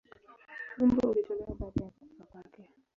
Wimbo 0.77 1.07
ulitolewa 1.09 1.55
baada 1.59 1.83
ya 1.83 1.89
kufa 1.91 2.23
kwake. 2.31 2.63